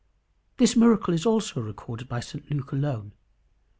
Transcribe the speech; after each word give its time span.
This 0.57 0.75
miracle 0.75 1.13
also 1.13 1.59
is 1.61 1.65
recorded 1.67 2.09
by 2.09 2.21
St 2.21 2.49
Luke 2.49 2.71
alone. 2.71 3.11